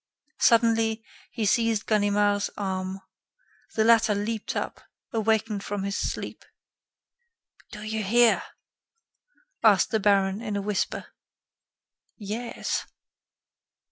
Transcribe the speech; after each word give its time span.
Suddenly, 0.39 1.03
he 1.29 1.45
seized 1.45 1.85
Ganimard's 1.85 2.49
arm. 2.57 3.01
The 3.75 3.83
latter 3.83 4.15
leaped 4.15 4.55
up, 4.55 4.81
awakened 5.13 5.63
from 5.63 5.83
his 5.83 5.95
sleep. 5.95 6.43
"Do 7.71 7.83
you 7.83 8.03
hear?" 8.03 8.41
asked 9.63 9.91
the 9.91 9.99
baron, 9.99 10.41
in 10.41 10.55
a 10.57 10.61
whisper. 10.63 11.05
"Yes." 12.17 12.87